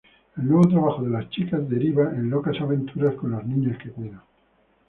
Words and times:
El 0.35 0.47
nuevo 0.47 0.67
trabajo 0.67 1.03
de 1.03 1.11
las 1.11 1.29
chicas 1.29 1.69
deriva 1.69 2.05
locas 2.13 2.59
aventuras 2.59 3.13
con 3.17 3.29
los 3.33 3.45
niños 3.45 3.77
que 3.77 3.91
cuidan. 3.91 4.23